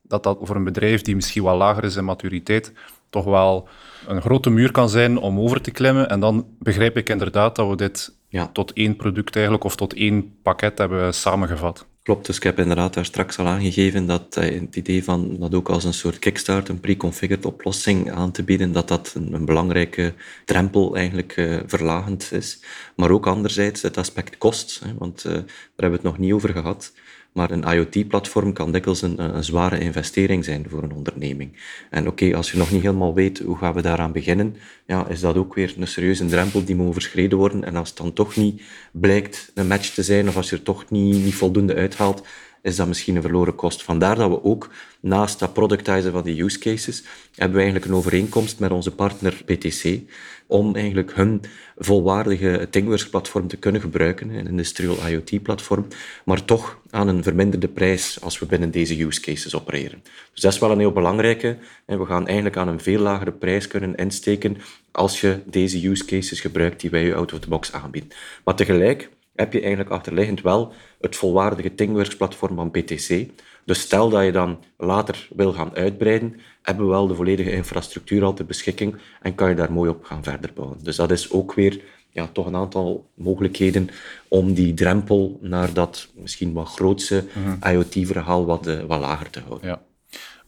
dat 0.02 0.22
dat 0.22 0.38
voor 0.42 0.56
een 0.56 0.64
bedrijf 0.64 1.02
die 1.02 1.14
misschien 1.14 1.42
wat 1.42 1.56
lager 1.56 1.84
is 1.84 1.96
in 1.96 2.04
maturiteit, 2.04 2.72
toch 3.10 3.24
wel 3.24 3.68
een 4.06 4.20
grote 4.20 4.50
muur 4.50 4.70
kan 4.70 4.88
zijn 4.88 5.18
om 5.18 5.38
over 5.38 5.60
te 5.60 5.70
klimmen. 5.70 6.08
En 6.08 6.20
dan 6.20 6.46
begrijp 6.58 6.96
ik 6.96 7.08
inderdaad 7.08 7.56
dat 7.56 7.68
we 7.68 7.76
dit 7.76 8.16
ja. 8.28 8.46
tot 8.52 8.72
één 8.72 8.96
product 8.96 9.34
eigenlijk, 9.34 9.64
of 9.64 9.76
tot 9.76 9.94
één 9.94 10.40
pakket 10.42 10.78
hebben 10.78 11.14
samengevat. 11.14 11.86
Klopt, 12.08 12.26
dus 12.26 12.36
ik 12.36 12.42
heb 12.42 12.58
inderdaad 12.58 12.94
daar 12.94 13.04
straks 13.04 13.38
al 13.38 13.46
aangegeven 13.46 14.06
dat 14.06 14.36
uh, 14.38 14.60
het 14.60 14.76
idee 14.76 15.04
van 15.04 15.36
dat 15.38 15.54
ook 15.54 15.68
als 15.68 15.84
een 15.84 15.94
soort 15.94 16.18
kickstart, 16.18 16.68
een 16.68 16.80
pre-configured 16.80 17.44
oplossing 17.44 18.10
aan 18.10 18.32
te 18.32 18.42
bieden, 18.42 18.72
dat 18.72 18.88
dat 18.88 19.14
een, 19.14 19.44
belangrijke 19.44 20.14
drempel 20.44 20.96
eigenlijk 20.96 21.36
uh, 21.36 21.60
verlagend 21.66 22.32
is. 22.32 22.60
Maar 22.96 23.10
ook 23.10 23.26
anderzijds 23.26 23.82
het 23.82 23.96
aspect 23.96 24.38
kost, 24.38 24.82
want 24.98 25.24
uh, 25.24 25.32
daar 25.32 25.44
hebben 25.76 25.90
we 25.90 25.96
het 25.96 26.02
nog 26.02 26.18
niet 26.18 26.32
over 26.32 26.48
gehad. 26.48 26.92
Maar 27.38 27.50
een 27.50 27.64
IoT-platform 27.64 28.52
kan 28.52 28.72
dikwijls 28.72 29.02
een, 29.02 29.44
zware 29.44 29.78
investering 29.78 30.44
zijn 30.44 30.66
voor 30.68 30.82
een 30.82 30.92
onderneming. 30.92 31.50
En 31.90 32.06
oké, 32.06 32.36
als 32.36 32.50
je 32.50 32.58
nog 32.58 32.70
niet 32.70 32.82
helemaal 32.82 33.14
weet 33.14 33.38
hoe 33.38 33.56
gaan 33.56 33.74
we 33.74 33.82
daaraan 33.82 34.12
beginnen, 34.12 34.56
ja, 34.86 35.06
is 35.06 35.20
dat 35.20 35.36
ook 35.36 35.54
weer 35.54 35.74
een 35.78 35.86
serieuze 35.86 36.26
drempel 36.26 36.64
die 36.64 36.76
moet 36.76 36.86
overschreden 36.86 37.38
worden. 37.38 37.64
En 37.64 37.76
als 37.76 37.88
het 37.88 37.98
dan 37.98 38.12
toch 38.12 38.36
niet 38.36 38.62
blijkt 38.92 39.50
een 39.54 39.66
match 39.66 39.94
te 39.94 40.02
zijn, 40.02 40.28
of 40.28 40.36
als 40.36 40.50
je 40.50 40.56
er 40.56 40.62
toch 40.62 40.90
niet, 40.90 41.24
niet 41.24 41.34
voldoende 41.34 41.74
uithaalt, 41.74 42.26
is 42.68 42.76
dat 42.76 42.86
misschien 42.86 43.16
een 43.16 43.22
verloren 43.22 43.54
kost. 43.54 43.82
Vandaar 43.82 44.16
dat 44.16 44.30
we 44.30 44.44
ook, 44.44 44.70
naast 45.00 45.38
dat 45.38 45.52
productizen 45.52 46.12
van 46.12 46.22
die 46.22 46.42
use 46.42 46.58
cases, 46.58 47.02
hebben 47.34 47.56
we 47.56 47.62
eigenlijk 47.62 47.90
een 47.90 47.98
overeenkomst 47.98 48.58
met 48.58 48.70
onze 48.70 48.90
partner 48.90 49.42
BTC 49.44 50.00
om 50.46 50.74
eigenlijk 50.74 51.14
hun 51.14 51.42
volwaardige 51.76 52.66
ThingWorks-platform 52.70 53.48
te 53.48 53.56
kunnen 53.56 53.80
gebruiken, 53.80 54.30
een 54.30 54.46
industrial 54.46 54.96
IoT-platform, 55.08 55.86
maar 56.24 56.44
toch 56.44 56.80
aan 56.90 57.08
een 57.08 57.22
verminderde 57.22 57.68
prijs 57.68 58.20
als 58.20 58.38
we 58.38 58.46
binnen 58.46 58.70
deze 58.70 59.04
use 59.04 59.20
cases 59.20 59.54
opereren. 59.54 60.02
Dus 60.32 60.42
dat 60.42 60.52
is 60.52 60.58
wel 60.58 60.70
een 60.70 60.78
heel 60.78 60.92
belangrijke. 60.92 61.56
En 61.86 61.98
we 61.98 62.06
gaan 62.06 62.26
eigenlijk 62.26 62.56
aan 62.56 62.68
een 62.68 62.80
veel 62.80 63.00
lagere 63.00 63.32
prijs 63.32 63.66
kunnen 63.66 63.94
insteken 63.94 64.56
als 64.90 65.20
je 65.20 65.40
deze 65.44 65.88
use 65.88 66.04
cases 66.04 66.40
gebruikt 66.40 66.80
die 66.80 66.90
wij 66.90 67.04
je 67.04 67.14
out 67.14 67.32
of 67.32 67.38
the 67.38 67.48
box 67.48 67.72
aanbieden. 67.72 68.10
Maar 68.44 68.54
tegelijk 68.54 69.08
heb 69.38 69.52
je 69.52 69.60
eigenlijk 69.60 69.90
achterliggend 69.90 70.40
wel 70.40 70.72
het 71.00 71.16
volwaardige 71.16 71.74
ThingWorks-platform 71.74 72.56
van 72.56 72.70
BTC. 72.70 73.26
Dus 73.64 73.80
stel 73.80 74.08
dat 74.08 74.24
je 74.24 74.32
dan 74.32 74.58
later 74.76 75.28
wil 75.36 75.52
gaan 75.52 75.74
uitbreiden, 75.74 76.40
hebben 76.62 76.84
we 76.84 76.90
wel 76.90 77.06
de 77.06 77.14
volledige 77.14 77.50
infrastructuur 77.50 78.24
al 78.24 78.34
ter 78.34 78.46
beschikking 78.46 78.96
en 79.22 79.34
kan 79.34 79.48
je 79.48 79.54
daar 79.54 79.72
mooi 79.72 79.90
op 79.90 80.04
gaan 80.04 80.22
verder 80.22 80.50
bouwen. 80.54 80.78
Dus 80.82 80.96
dat 80.96 81.10
is 81.10 81.30
ook 81.30 81.54
weer 81.54 81.80
ja, 82.10 82.28
toch 82.32 82.46
een 82.46 82.56
aantal 82.56 83.10
mogelijkheden 83.14 83.88
om 84.28 84.52
die 84.54 84.74
drempel 84.74 85.38
naar 85.40 85.72
dat 85.72 86.08
misschien 86.14 86.52
wat 86.52 86.68
grootse 86.68 87.24
mhm. 87.34 87.72
IoT-verhaal 87.72 88.46
wat, 88.46 88.66
uh, 88.66 88.80
wat 88.80 89.00
lager 89.00 89.30
te 89.30 89.40
houden. 89.40 89.68
Ja. 89.68 89.82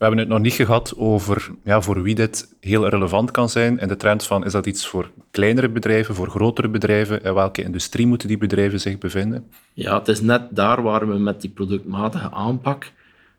We 0.01 0.07
hebben 0.07 0.25
het 0.25 0.35
nog 0.35 0.43
niet 0.43 0.53
gehad 0.53 0.97
over 0.97 1.51
ja, 1.65 1.81
voor 1.81 2.03
wie 2.03 2.15
dit 2.15 2.55
heel 2.61 2.89
relevant 2.89 3.31
kan 3.31 3.49
zijn. 3.49 3.79
En 3.79 3.89
de 3.89 3.97
trend 3.97 4.25
van, 4.25 4.45
is 4.45 4.53
dat 4.53 4.67
iets 4.67 4.87
voor 4.87 5.11
kleinere 5.31 5.69
bedrijven, 5.69 6.15
voor 6.15 6.31
grotere 6.31 6.69
bedrijven? 6.69 7.25
En 7.25 7.35
welke 7.35 7.63
industrie 7.63 8.07
moeten 8.07 8.29
die 8.29 8.39
bedrijven 8.39 8.81
zich 8.81 8.99
bevinden? 8.99 9.47
Ja, 9.73 9.99
het 9.99 10.09
is 10.09 10.21
net 10.21 10.43
daar 10.51 10.83
waar 10.83 11.09
we 11.09 11.19
met 11.19 11.41
die 11.41 11.51
productmatige 11.51 12.31
aanpak 12.31 12.93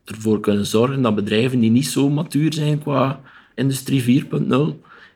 ervoor 0.04 0.40
kunnen 0.40 0.66
zorgen 0.66 1.02
dat 1.02 1.14
bedrijven 1.14 1.60
die 1.60 1.70
niet 1.70 1.86
zo 1.86 2.08
matuur 2.08 2.52
zijn 2.52 2.78
qua 2.78 3.20
industrie 3.54 4.24
4.0, 4.24 4.56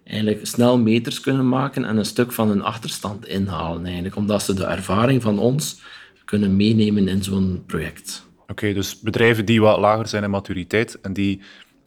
eigenlijk 0.04 0.46
snel 0.46 0.78
meters 0.78 1.20
kunnen 1.20 1.48
maken 1.48 1.84
en 1.84 1.96
een 1.96 2.04
stuk 2.04 2.32
van 2.32 2.48
hun 2.48 2.62
achterstand 2.62 3.26
inhalen. 3.26 3.84
Eigenlijk, 3.84 4.16
omdat 4.16 4.42
ze 4.42 4.54
de 4.54 4.64
ervaring 4.64 5.22
van 5.22 5.38
ons 5.38 5.80
kunnen 6.24 6.56
meenemen 6.56 7.08
in 7.08 7.22
zo'n 7.22 7.62
project. 7.66 8.25
Oké, 8.48 8.72
dus 8.72 9.00
bedrijven 9.00 9.44
die 9.44 9.60
wat 9.60 9.78
lager 9.78 10.08
zijn 10.08 10.22
in 10.22 10.30
maturiteit 10.30 10.98
en 11.00 11.12
die 11.12 11.40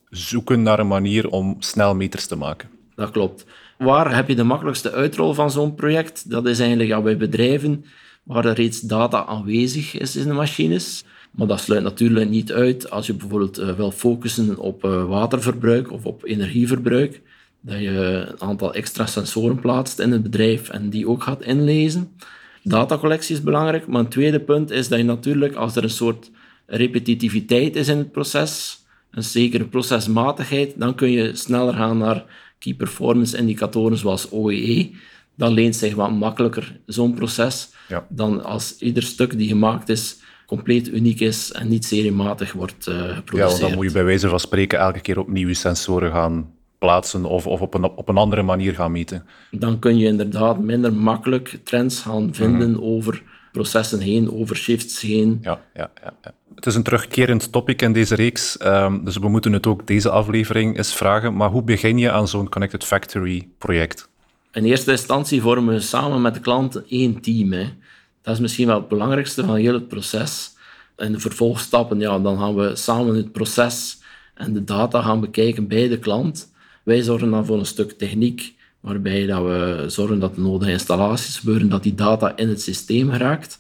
zoeken 0.10 0.62
naar 0.62 0.80
een 0.80 0.88
manier 0.88 1.30
om 1.30 1.56
snel 1.60 1.96
meters 1.96 2.28
te 2.28 2.36
maken. 2.36 2.70
Dat 2.96 3.12
klopt. 3.12 3.46
Waar 3.78 4.16
heb 4.16 4.28
je 4.28 4.36
de 4.36 4.44
makkelijkste 4.44 4.92
uitrol 4.92 5.34
van 5.34 5.52
zo'n 5.52 5.76
project? 5.76 6.30
Dat 6.30 6.46
is 6.46 6.60
eigenlijk 6.60 7.04
bij 7.04 7.18
bedrijven 7.18 7.86
waar 8.24 8.46
er 8.46 8.54
reeds 8.54 8.80
data 8.80 9.26
aanwezig 9.26 9.98
is 9.98 10.16
in 10.16 10.28
de 10.28 10.34
machines. 10.34 11.04
Maar 11.32 11.48
dat 11.48 11.60
sluit 11.60 11.84
natuurlijk 11.84 12.30
niet 12.30 12.52
uit 12.52 12.90
als 12.90 13.08
je 13.08 13.14
bijvoorbeeld 13.14 13.60
uh, 13.60 13.72
wil 13.72 13.92
focussen 13.92 14.58
op 14.58 14.86
uh, 14.86 15.06
waterverbruik 15.06 15.92
of 15.92 16.06
op 16.06 16.24
energieverbruik, 16.26 17.22
dat 17.62 17.80
je 17.80 17.90
een 18.30 18.42
aantal 18.42 18.74
extra 18.74 19.06
sensoren 19.06 19.60
plaatst 19.60 20.00
in 20.00 20.12
het 20.12 20.24
bedrijf 20.24 20.70
en 20.70 20.90
die 20.90 21.08
ook 21.08 21.24
gaat 21.24 21.44
inlezen. 21.44 22.12
Datacollectie 22.64 23.36
is 23.36 23.44
belangrijk, 23.44 23.88
maar 23.88 24.00
een 24.00 24.08
tweede 24.08 24.40
punt 24.40 24.72
is 24.72 24.88
dat 24.88 24.98
je 24.98 25.06
natuurlijk, 25.06 25.56
als 25.56 25.76
er 25.76 25.84
een 25.84 25.90
soort 25.90 26.32
repetitiviteit 26.70 27.76
is 27.76 27.88
in 27.88 27.98
het 27.98 28.12
proces, 28.12 28.84
een 29.12 29.24
zekere 29.24 29.66
procesmatigheid, 29.66 30.74
dan 30.78 30.96
kun 30.96 31.12
je 31.12 31.36
sneller 31.36 31.74
gaan 31.74 31.98
naar 31.98 32.26
key 32.60 32.74
performance 32.74 33.38
indicatoren 33.38 33.98
zoals 33.98 34.32
OEE. 34.32 34.92
Dat 35.36 35.52
leent 35.52 35.76
zich 35.76 35.96
wat 35.96 36.12
makkelijker, 36.12 36.80
zo'n 36.86 37.14
proces, 37.14 37.70
ja. 37.88 38.06
dan 38.10 38.44
als 38.44 38.78
ieder 38.80 39.04
stuk 39.04 39.38
die 39.38 39.48
gemaakt 39.48 39.90
is 39.90 40.18
compleet 40.50 40.88
uniek 40.88 41.20
is 41.20 41.52
en 41.52 41.68
niet 41.68 41.86
seriematig 41.86 42.54
wordt 42.54 42.88
uh, 42.88 43.16
geproduceerd. 43.16 43.60
Ja, 43.60 43.68
dan 43.68 43.76
moet 43.76 43.86
je 43.86 43.92
bij 43.92 44.04
wijze 44.04 44.30
van 44.30 44.40
spreken 44.40 44.80
elke 44.80 45.00
keer 45.00 45.20
opnieuw 45.20 45.54
sensoren 45.54 46.12
gaan 46.12 46.52
plaatsen 46.78 47.26
of, 47.26 47.48
of 47.48 47.62
op, 47.62 47.74
een, 47.74 47.84
op 47.84 48.10
een 48.10 48.18
andere 48.18 48.42
manier 48.42 48.74
gaan 48.74 48.92
meten. 48.92 49.26
Dan 49.52 49.80
kun 49.80 49.98
je 49.98 50.06
inderdaad 50.06 50.60
minder 50.60 50.94
makkelijk 50.94 51.60
trends 51.64 52.02
gaan 52.02 52.34
vinden 52.34 52.72
mhm. 52.72 52.82
over 52.82 53.24
processen 53.52 54.00
heen, 54.00 54.32
over 54.32 54.56
shifts 54.56 55.02
heen. 55.02 55.40
Ja, 55.42 55.62
ja, 55.74 55.92
ja, 56.04 56.14
ja. 56.24 56.34
Het 56.56 56.66
is 56.66 56.76
een 56.76 56.84
terugkerend 56.84 57.52
topic 57.52 57.82
in 57.82 57.94
deze 57.94 58.16
reeks, 58.16 58.58
um, 58.66 59.04
dus 59.04 59.18
we 59.18 59.30
moeten 59.30 59.54
het 59.54 59.68
ook 59.68 59.88
deze 59.88 60.10
aflevering 60.10 60.78
eens 60.78 60.94
vragen. 60.94 61.36
Maar 61.36 61.50
hoe 61.50 61.64
begin 61.64 61.98
je 61.98 62.12
aan 62.12 62.28
zo'n 62.28 62.50
Connected 62.50 62.84
Factory 62.84 63.48
project? 63.58 64.10
In 64.52 64.64
eerste 64.64 64.92
instantie 64.92 65.42
vormen 65.42 65.74
we 65.74 65.80
samen 65.80 66.22
met 66.22 66.34
de 66.34 66.40
klant 66.40 66.86
één 66.88 67.22
team. 67.22 67.52
Hè. 67.52 67.70
Dat 68.22 68.34
is 68.34 68.40
misschien 68.40 68.68
wel 68.68 68.80
het 68.80 68.88
belangrijkste 68.88 69.46
van 69.46 69.56
heel 69.56 69.74
het 69.74 69.88
proces. 69.88 70.58
En 70.96 71.12
de 71.12 71.20
vervolgstappen, 71.20 72.00
ja, 72.00 72.20
dan 72.20 72.38
gaan 72.38 72.56
we 72.56 72.76
samen 72.76 73.16
het 73.16 73.32
proces 73.32 74.02
en 74.34 74.54
de 74.54 74.64
data 74.64 75.02
gaan 75.02 75.20
bekijken 75.20 75.68
bij 75.68 75.88
de 75.88 76.00
klant. 76.00 76.52
Wij 76.84 77.02
zorgen 77.02 77.32
dan 77.32 77.46
voor 77.46 77.60
een 77.60 77.66
stuk 77.66 77.92
techniek, 77.92 78.56
waarbij 78.80 79.26
dat 79.26 79.44
we 79.44 79.84
zorgen 79.88 80.20
dat 80.20 80.36
de 80.36 80.42
nodige 80.42 80.72
installaties 80.72 81.38
gebeuren, 81.38 81.70
dat 81.70 81.84
die 81.84 81.96
data 81.96 82.36
in 82.36 82.50
het 82.50 82.62
systeem 82.62 83.12
geraakt. 83.12 83.60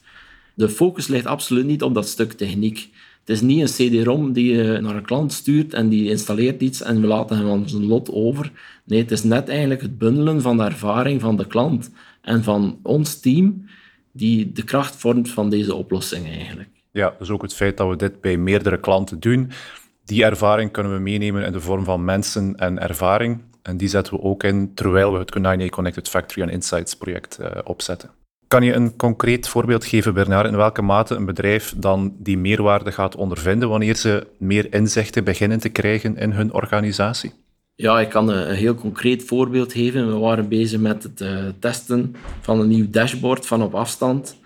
De 0.53 0.69
focus 0.69 1.07
ligt 1.07 1.25
absoluut 1.25 1.65
niet 1.65 1.83
op 1.83 1.93
dat 1.93 2.07
stuk 2.07 2.33
techniek. 2.33 2.89
Het 3.19 3.37
is 3.37 3.41
niet 3.41 3.61
een 3.61 4.01
CD-ROM 4.01 4.33
die 4.33 4.55
je 4.55 4.79
naar 4.81 4.95
een 4.95 5.05
klant 5.05 5.33
stuurt 5.33 5.73
en 5.73 5.89
die 5.89 6.09
installeert 6.09 6.61
iets 6.61 6.81
en 6.81 7.01
we 7.01 7.07
laten 7.07 7.37
hem 7.37 7.49
aan 7.49 7.69
zijn 7.69 7.85
lot 7.85 8.11
over. 8.11 8.51
Nee, 8.83 9.01
het 9.01 9.11
is 9.11 9.23
net 9.23 9.49
eigenlijk 9.49 9.81
het 9.81 9.97
bundelen 9.97 10.41
van 10.41 10.57
de 10.57 10.63
ervaring 10.63 11.21
van 11.21 11.37
de 11.37 11.47
klant 11.47 11.91
en 12.21 12.43
van 12.43 12.79
ons 12.83 13.19
team 13.19 13.65
die 14.11 14.51
de 14.51 14.63
kracht 14.63 14.95
vormt 14.95 15.29
van 15.29 15.49
deze 15.49 15.75
oplossing 15.75 16.27
eigenlijk. 16.27 16.69
Ja, 16.91 17.15
dus 17.19 17.29
ook 17.29 17.41
het 17.41 17.53
feit 17.53 17.77
dat 17.77 17.89
we 17.89 17.95
dit 17.95 18.21
bij 18.21 18.37
meerdere 18.37 18.79
klanten 18.79 19.19
doen, 19.19 19.51
die 20.05 20.23
ervaring 20.23 20.71
kunnen 20.71 20.93
we 20.93 20.99
meenemen 20.99 21.45
in 21.45 21.51
de 21.51 21.59
vorm 21.59 21.83
van 21.83 22.05
mensen 22.05 22.55
en 22.55 22.79
ervaring. 22.79 23.41
En 23.69 23.77
die 23.77 23.87
zetten 23.87 24.13
we 24.13 24.21
ook 24.21 24.43
in 24.43 24.71
terwijl 24.73 25.11
we 25.11 25.19
het 25.19 25.31
Kunai 25.31 25.69
Connected 25.69 26.09
Factory 26.09 26.41
and 26.41 26.51
Insights 26.51 26.95
project 26.95 27.37
uh, 27.41 27.47
opzetten. 27.63 28.09
Kan 28.47 28.63
je 28.63 28.73
een 28.73 28.95
concreet 28.95 29.47
voorbeeld 29.47 29.85
geven, 29.85 30.13
Bernard, 30.13 30.47
in 30.47 30.55
welke 30.55 30.81
mate 30.81 31.15
een 31.15 31.25
bedrijf 31.25 31.73
dan 31.77 32.15
die 32.17 32.37
meerwaarde 32.37 32.91
gaat 32.91 33.15
ondervinden 33.15 33.69
wanneer 33.69 33.95
ze 33.95 34.27
meer 34.37 34.73
inzichten 34.73 35.23
beginnen 35.23 35.59
te 35.59 35.69
krijgen 35.69 36.17
in 36.17 36.31
hun 36.31 36.53
organisatie? 36.53 37.31
Ja, 37.75 37.99
ik 37.99 38.09
kan 38.09 38.29
een, 38.29 38.55
heel 38.55 38.75
concreet 38.75 39.23
voorbeeld 39.23 39.73
geven. 39.73 40.07
We 40.07 40.17
waren 40.17 40.47
bezig 40.47 40.79
met 40.79 41.03
het 41.03 41.21
uh, 41.21 41.45
testen 41.59 42.15
van 42.41 42.59
een 42.59 42.67
nieuw 42.67 42.89
dashboard 42.89 43.45
van 43.45 43.61
op 43.61 43.75
afstand. 43.75 44.37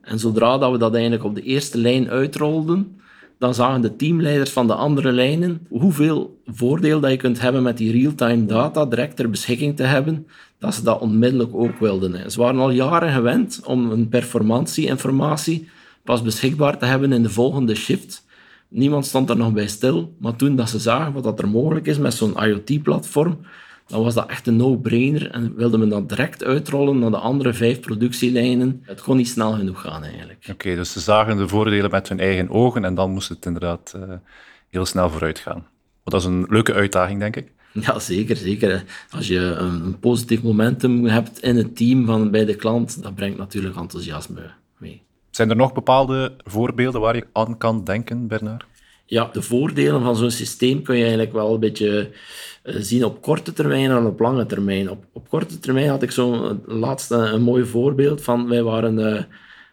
En 0.00 0.18
zodra 0.18 0.58
dat 0.58 0.70
we 0.72 0.78
dat 0.78 0.92
eigenlijk 0.92 1.24
op 1.24 1.34
de 1.34 1.42
eerste 1.42 1.78
lijn 1.78 2.10
uitrolden, 2.10 3.00
dan 3.38 3.54
zagen 3.54 3.80
de 3.80 3.96
teamleiders 3.96 4.50
van 4.50 4.66
de 4.66 4.74
andere 4.74 5.12
lijnen 5.12 5.66
hoeveel 5.68 6.40
voordeel 6.46 7.00
dat 7.00 7.10
je 7.10 7.16
kunt 7.16 7.40
hebben 7.40 7.62
met 7.62 7.76
die 7.76 7.92
real-time 7.92 8.46
data 8.46 8.84
direct 8.84 9.16
ter 9.16 9.30
beschikking 9.30 9.76
te 9.76 9.82
hebben, 9.82 10.26
dat 10.58 10.74
ze 10.74 10.82
dat 10.82 11.00
onmiddellijk 11.00 11.54
ook 11.54 11.78
wilden. 11.78 12.30
Ze 12.30 12.40
waren 12.40 12.60
al 12.60 12.70
jaren 12.70 13.12
gewend 13.12 13.60
om 13.64 13.90
een 13.90 14.08
performantieinformatie 14.08 15.68
pas 16.04 16.22
beschikbaar 16.22 16.78
te 16.78 16.84
hebben 16.84 17.12
in 17.12 17.22
de 17.22 17.30
volgende 17.30 17.74
shift. 17.74 18.26
Niemand 18.68 19.06
stond 19.06 19.30
er 19.30 19.36
nog 19.36 19.52
bij 19.52 19.66
stil, 19.66 20.14
maar 20.18 20.36
toen 20.36 20.56
dat 20.56 20.68
ze 20.68 20.78
zagen 20.78 21.12
wat 21.12 21.38
er 21.38 21.48
mogelijk 21.48 21.86
is 21.86 21.98
met 21.98 22.14
zo'n 22.14 22.44
IoT-platform, 22.44 23.38
dan 23.88 24.02
was 24.02 24.14
dat 24.14 24.28
echt 24.28 24.46
een 24.46 24.56
no-brainer 24.56 25.30
en 25.30 25.54
wilde 25.54 25.78
men 25.78 25.88
dat 25.88 26.08
direct 26.08 26.44
uitrollen 26.44 26.98
naar 26.98 27.10
de 27.10 27.16
andere 27.16 27.54
vijf 27.54 27.80
productielijnen. 27.80 28.82
Het 28.84 29.00
kon 29.00 29.16
niet 29.16 29.28
snel 29.28 29.52
genoeg 29.52 29.80
gaan 29.80 30.04
eigenlijk. 30.04 30.48
Oké, 30.50 30.74
dus 30.74 30.92
ze 30.92 31.00
zagen 31.00 31.36
de 31.36 31.48
voordelen 31.48 31.90
met 31.90 32.08
hun 32.08 32.20
eigen 32.20 32.50
ogen 32.50 32.84
en 32.84 32.94
dan 32.94 33.10
moest 33.10 33.28
het 33.28 33.46
inderdaad 33.46 33.94
uh, 33.96 34.02
heel 34.68 34.86
snel 34.86 35.10
vooruit 35.10 35.38
gaan. 35.38 35.66
dat 36.04 36.20
is 36.20 36.26
een 36.26 36.46
leuke 36.48 36.72
uitdaging, 36.72 37.20
denk 37.20 37.36
ik. 37.36 37.52
Ja, 37.72 37.98
zeker, 37.98 38.36
zeker. 38.36 38.84
Als 39.10 39.28
je 39.28 39.38
een 39.38 39.98
positief 39.98 40.42
momentum 40.42 41.04
hebt 41.04 41.42
in 41.42 41.56
het 41.56 41.76
team 41.76 42.06
van 42.06 42.30
bij 42.30 42.44
de 42.44 42.54
klant, 42.54 43.02
dat 43.02 43.14
brengt 43.14 43.38
natuurlijk 43.38 43.76
enthousiasme 43.76 44.50
mee. 44.78 45.02
Zijn 45.30 45.50
er 45.50 45.56
nog 45.56 45.72
bepaalde 45.72 46.36
voorbeelden 46.44 47.00
waar 47.00 47.16
je 47.16 47.26
aan 47.32 47.58
kan 47.58 47.84
denken, 47.84 48.26
Bernard? 48.26 48.64
Ja, 49.10 49.28
de 49.32 49.42
voordelen 49.42 50.02
van 50.02 50.16
zo'n 50.16 50.30
systeem 50.30 50.82
kun 50.82 50.94
je 50.94 51.00
eigenlijk 51.00 51.32
wel 51.32 51.54
een 51.54 51.60
beetje 51.60 52.10
eh, 52.62 52.74
zien 52.78 53.04
op 53.04 53.22
korte 53.22 53.52
termijn 53.52 53.90
en 53.90 54.06
op 54.06 54.20
lange 54.20 54.46
termijn. 54.46 54.90
Op, 54.90 55.04
op 55.12 55.28
korte 55.28 55.58
termijn 55.58 55.88
had 55.88 56.02
ik 56.02 56.10
zo 56.10 56.58
laatste 56.66 57.14
een 57.14 57.42
mooi 57.42 57.64
voorbeeld 57.64 58.22
van, 58.22 58.48
wij 58.48 58.62
waren 58.62 59.26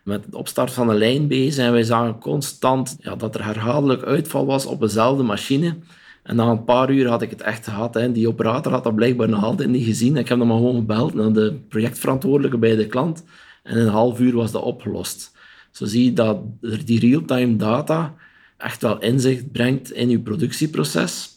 met 0.06 0.26
het 0.26 0.36
opstart 0.36 0.72
van 0.72 0.90
een 0.90 0.98
lijn 0.98 1.28
bezig 1.28 1.66
en 1.66 1.72
wij 1.72 1.84
zagen 1.84 2.20
constant 2.20 2.98
ja, 3.00 3.16
dat 3.16 3.36
er 3.36 3.46
herhaaldelijk 3.46 4.04
uitval 4.04 4.46
was 4.46 4.66
op 4.66 4.80
dezelfde 4.80 5.24
machine. 5.24 5.78
En 6.24 6.36
na 6.36 6.50
een 6.50 6.64
paar 6.64 6.92
uur 6.92 7.08
had 7.08 7.22
ik 7.22 7.30
het 7.30 7.42
echt 7.42 7.68
gehad. 7.68 7.94
Hè. 7.94 8.12
Die 8.12 8.28
operator 8.28 8.72
had 8.72 8.84
dat 8.84 8.96
blijkbaar 8.96 9.30
nog 9.30 9.44
altijd 9.44 9.70
niet 9.70 9.86
gezien. 9.86 10.18
Ik 10.18 10.28
heb 10.28 10.38
dan 10.38 10.48
maar 10.48 10.58
gewoon 10.58 10.76
gebeld 10.76 11.14
naar 11.14 11.34
de 11.34 11.60
projectverantwoordelijke 11.70 12.58
bij 12.58 12.76
de 12.76 12.88
klant. 12.88 13.24
En 13.64 13.78
in 13.78 13.82
een 13.82 13.92
half 13.92 14.20
uur 14.20 14.36
was 14.36 14.52
dat 14.52 14.62
opgelost. 14.62 15.32
Zo 15.72 15.86
zie 15.86 16.06
je 16.06 16.14
dat 16.14 16.38
die 16.86 17.00
real-time 17.00 17.56
data 17.56 18.14
echt 18.58 18.82
wel 18.82 19.02
inzicht 19.02 19.52
brengt 19.52 19.92
in 19.92 20.10
je 20.10 20.20
productieproces. 20.20 21.30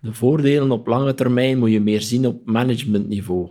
De 0.00 0.14
voordelen 0.14 0.70
op 0.70 0.86
lange 0.86 1.14
termijn 1.14 1.58
moet 1.58 1.70
je 1.70 1.80
meer 1.80 2.00
zien 2.00 2.26
op 2.26 2.46
managementniveau. 2.46 3.48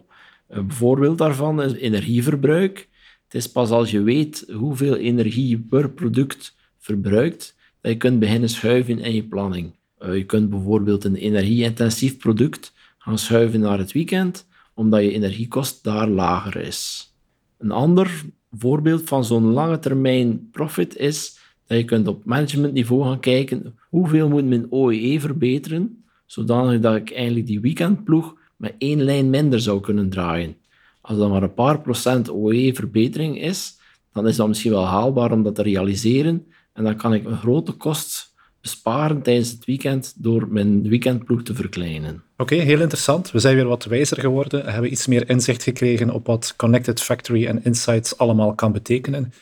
Een 0.47 0.71
voorbeeld 0.71 1.17
daarvan 1.17 1.61
is 1.61 1.73
energieverbruik. 1.73 2.89
Het 3.23 3.33
is 3.33 3.51
pas 3.51 3.69
als 3.69 3.91
je 3.91 4.01
weet 4.01 4.45
hoeveel 4.53 4.95
energie 4.95 5.47
je 5.47 5.59
per 5.59 5.89
product 5.89 6.55
verbruikt, 6.77 7.55
dat 7.81 7.91
je 7.91 7.97
kunt 7.97 8.19
beginnen 8.19 8.49
schuiven 8.49 8.99
in 8.99 9.15
je 9.15 9.23
planning. 9.23 9.75
Eh, 9.97 10.15
je 10.15 10.25
kunt 10.25 10.49
bijvoorbeeld 10.49 11.03
een 11.03 11.15
energieintensief 11.15 12.17
product 12.17 12.73
gaan 12.97 13.17
schuiven 13.17 13.59
naar 13.59 13.77
het 13.77 13.91
weekend, 13.91 14.47
omdat 14.73 15.01
je 15.01 15.11
energiekost 15.11 15.83
daar 15.83 16.07
lager 16.07 16.55
is. 16.55 17.13
Een 17.57 17.71
ander 17.71 18.23
voorbeeld 18.51 19.03
van 19.03 19.25
zo'n 19.25 19.51
lange 19.51 19.79
termijn 19.79 20.49
profit 20.51 20.95
is 20.95 21.38
je 21.77 21.85
kunt 21.85 22.07
op 22.07 22.25
managementniveau 22.25 23.03
gaan 23.03 23.19
kijken 23.19 23.77
hoeveel 23.89 24.29
moet 24.29 24.45
mijn 24.45 24.67
OEE 24.71 25.19
verbeteren, 25.19 26.03
zodanig 26.25 26.79
dat 26.79 26.95
ik 26.95 27.11
eigenlijk 27.11 27.47
die 27.47 27.59
weekendploeg 27.59 28.35
met 28.55 28.75
één 28.77 29.01
lijn 29.01 29.29
minder 29.29 29.59
zou 29.59 29.81
kunnen 29.81 30.09
draaien. 30.09 30.55
Als 31.01 31.17
dat 31.17 31.29
maar 31.29 31.43
een 31.43 31.53
paar 31.53 31.81
procent 31.81 32.29
OEE-verbetering 32.29 33.41
is, 33.41 33.77
dan 34.13 34.27
is 34.27 34.35
dat 34.35 34.47
misschien 34.47 34.71
wel 34.71 34.85
haalbaar 34.85 35.31
om 35.31 35.43
dat 35.43 35.55
te 35.55 35.61
realiseren 35.61 36.45
en 36.73 36.83
dan 36.83 36.95
kan 36.95 37.13
ik 37.13 37.25
een 37.25 37.37
grote 37.37 37.71
kost 37.71 38.33
besparen 38.61 39.21
tijdens 39.21 39.51
het 39.51 39.65
weekend 39.65 40.13
door 40.17 40.47
mijn 40.49 40.89
weekendploeg 40.89 41.43
te 41.43 41.55
verkleinen. 41.55 42.23
Oké, 42.37 42.55
heel 42.55 42.81
interessant. 42.81 43.31
We 43.31 43.39
zijn 43.39 43.55
weer 43.55 43.67
wat 43.67 43.83
wijzer 43.83 44.19
geworden, 44.19 44.65
hebben 44.65 44.91
iets 44.91 45.07
meer 45.07 45.29
inzicht 45.29 45.63
gekregen 45.63 46.09
op 46.09 46.25
wat 46.25 46.53
Connected 46.55 47.01
Factory 47.01 47.45
en 47.45 47.63
Insights 47.63 48.17
allemaal 48.17 48.55
kan 48.55 48.71
betekenen. 48.71 49.33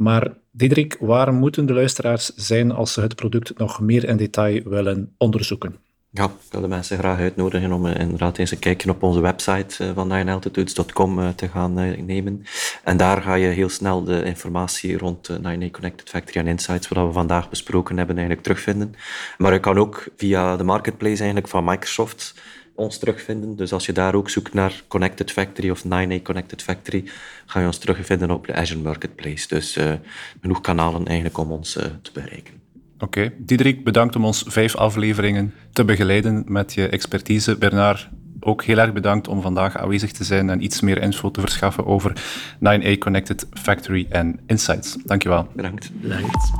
Maar 0.00 0.32
Diederik, 0.50 0.96
waar 1.00 1.34
moeten 1.34 1.66
de 1.66 1.72
luisteraars 1.72 2.34
zijn 2.34 2.72
als 2.72 2.92
ze 2.92 3.00
het 3.00 3.14
product 3.14 3.58
nog 3.58 3.80
meer 3.80 4.04
in 4.04 4.16
detail 4.16 4.62
willen 4.64 5.14
onderzoeken? 5.18 5.76
Ja, 6.10 6.24
ik 6.24 6.50
wil 6.50 6.60
de 6.60 6.68
mensen 6.68 6.98
graag 6.98 7.18
uitnodigen 7.18 7.72
om 7.72 7.86
eh, 7.86 8.00
inderdaad 8.00 8.38
eens 8.38 8.50
een 8.50 8.58
kijkje 8.58 8.90
op 8.90 9.02
onze 9.02 9.20
website 9.20 9.84
eh, 9.84 9.90
van 9.94 10.08
ninealtitudes.com 10.08 11.20
eh, 11.20 11.28
te 11.28 11.48
gaan 11.48 11.74
nemen. 12.06 12.42
En 12.84 12.96
daar 12.96 13.22
ga 13.22 13.34
je 13.34 13.46
heel 13.46 13.68
snel 13.68 14.04
de 14.04 14.24
informatie 14.24 14.98
rond 14.98 15.28
Nine 15.42 15.70
Connected 15.70 16.08
Factory 16.08 16.38
and 16.38 16.48
Insights, 16.48 16.88
wat 16.88 17.06
we 17.06 17.12
vandaag 17.12 17.50
besproken 17.50 17.96
hebben, 17.96 18.16
eigenlijk 18.16 18.46
terugvinden. 18.46 18.94
Maar 19.38 19.52
je 19.52 19.60
kan 19.60 19.78
ook 19.78 20.08
via 20.16 20.56
de 20.56 20.64
marketplace 20.64 21.18
eigenlijk 21.18 21.48
van 21.48 21.64
Microsoft 21.64 22.34
ons 22.80 22.98
terugvinden. 22.98 23.56
Dus 23.56 23.72
als 23.72 23.86
je 23.86 23.92
daar 23.92 24.14
ook 24.14 24.30
zoekt 24.30 24.54
naar 24.54 24.82
Connected 24.88 25.32
Factory 25.32 25.70
of 25.70 25.84
9A 25.84 26.22
Connected 26.22 26.62
Factory, 26.62 27.04
ga 27.46 27.60
je 27.60 27.66
ons 27.66 27.78
terugvinden 27.78 28.30
op 28.30 28.46
de 28.46 28.54
Azure 28.54 28.80
Marketplace. 28.80 29.48
Dus 29.48 29.76
uh, 29.76 29.92
genoeg 30.40 30.60
kanalen 30.60 31.06
eigenlijk 31.06 31.38
om 31.38 31.52
ons 31.52 31.76
uh, 31.76 31.84
te 32.02 32.10
bereiken. 32.12 32.54
Oké. 32.94 33.04
Okay. 33.04 33.32
Diederik, 33.38 33.84
bedankt 33.84 34.16
om 34.16 34.24
ons 34.24 34.44
vijf 34.46 34.76
afleveringen 34.76 35.54
te 35.72 35.84
begeleiden 35.84 36.44
met 36.46 36.74
je 36.74 36.88
expertise. 36.88 37.56
Bernard, 37.56 38.08
ook 38.40 38.64
heel 38.64 38.78
erg 38.78 38.92
bedankt 38.92 39.28
om 39.28 39.42
vandaag 39.42 39.76
aanwezig 39.76 40.12
te 40.12 40.24
zijn 40.24 40.50
en 40.50 40.62
iets 40.62 40.80
meer 40.80 41.02
info 41.02 41.30
te 41.30 41.40
verschaffen 41.40 41.86
over 41.86 42.22
9A 42.56 42.98
Connected 42.98 43.46
Factory 43.52 44.06
en 44.08 44.40
Insights. 44.46 44.96
Dankjewel. 45.04 45.48
Bedankt. 45.54 45.90
Bedankt. 45.92 46.52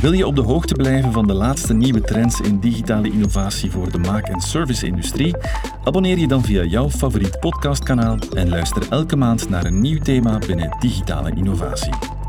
Wil 0.00 0.12
je 0.12 0.26
op 0.26 0.36
de 0.36 0.42
hoogte 0.42 0.74
blijven 0.74 1.12
van 1.12 1.26
de 1.26 1.32
laatste 1.32 1.74
nieuwe 1.74 2.00
trends 2.00 2.40
in 2.40 2.58
digitale 2.58 3.10
innovatie 3.10 3.70
voor 3.70 3.90
de 3.90 3.98
maak- 3.98 4.28
en 4.28 4.40
service-industrie? 4.40 5.34
Abonneer 5.84 6.18
je 6.18 6.28
dan 6.28 6.42
via 6.42 6.62
jouw 6.62 6.90
favoriet 6.90 7.40
podcastkanaal 7.40 8.16
en 8.34 8.48
luister 8.48 8.86
elke 8.90 9.16
maand 9.16 9.48
naar 9.48 9.64
een 9.64 9.80
nieuw 9.80 10.00
thema 10.00 10.38
binnen 10.38 10.76
digitale 10.80 11.30
innovatie. 11.34 12.19